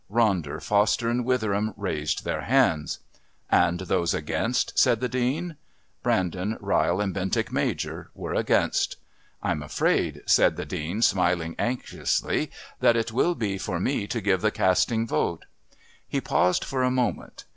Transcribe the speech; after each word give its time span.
Ronder, 0.11 0.59
Foster 0.59 1.09
and 1.11 1.23
Witheram 1.25 1.75
raised 1.77 2.23
their 2.25 2.41
hands. 2.41 2.97
"And 3.51 3.81
those 3.81 4.15
against?" 4.15 4.73
said 4.79 4.99
the 4.99 5.07
Dean. 5.07 5.57
Brandon, 6.01 6.57
Ryle 6.59 6.99
and 6.99 7.13
Bentinck 7.13 7.51
Major 7.51 8.09
were 8.15 8.33
against. 8.33 8.95
"I'm 9.43 9.61
afraid," 9.61 10.23
said 10.25 10.55
the 10.57 10.65
Dean, 10.65 11.03
smiling 11.03 11.53
anxiously, 11.59 12.49
"that 12.79 12.95
it 12.97 13.11
will 13.11 13.35
be 13.35 13.59
for 13.59 13.79
me 13.79 14.07
to 14.07 14.21
give 14.21 14.41
the 14.41 14.49
casting 14.49 15.05
vote." 15.05 15.45
He 16.07 16.19
paused 16.19 16.65
for 16.65 16.81
a 16.81 16.89
moment. 16.89 17.45